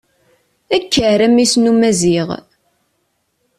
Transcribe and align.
Kker, 0.83 1.19
a 1.25 1.27
mmi-s 1.31 1.53
n 1.57 1.69
umaziɣ! 1.71 2.27